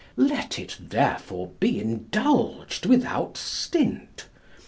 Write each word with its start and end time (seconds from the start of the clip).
Let 0.17 0.57
it 0.57 0.77
therefore 0.81 1.51
be 1.59 1.79
indulged 1.79 2.87
without 2.87 3.37
stint. 3.37 4.25